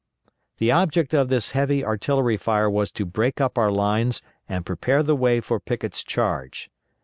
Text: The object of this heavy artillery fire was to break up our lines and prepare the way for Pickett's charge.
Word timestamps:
The 0.57 0.71
object 0.71 1.13
of 1.13 1.29
this 1.29 1.51
heavy 1.51 1.85
artillery 1.85 2.35
fire 2.35 2.71
was 2.71 2.91
to 2.93 3.05
break 3.05 3.39
up 3.39 3.55
our 3.59 3.71
lines 3.71 4.23
and 4.49 4.65
prepare 4.65 5.03
the 5.03 5.15
way 5.15 5.39
for 5.41 5.59
Pickett's 5.59 6.03
charge. 6.03 6.71